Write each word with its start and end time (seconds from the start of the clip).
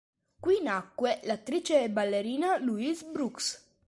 Qui 0.45 0.55
nacque 0.63 1.19
l'attrice 1.25 1.83
e 1.83 1.89
ballerina 1.91 2.57
Louise 2.57 3.03
Brooks. 3.03 3.67